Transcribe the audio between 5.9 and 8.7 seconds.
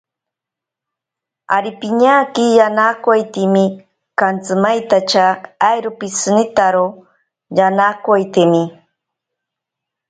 pishinitaro yanakotaitemi.